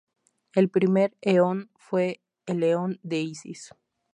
El 0.53 0.69
primer 0.71 1.15
eón 1.21 1.69
fue 1.75 2.21
el 2.47 2.63
Eón 2.63 2.99
de 3.03 3.19
Isis. 3.19 3.71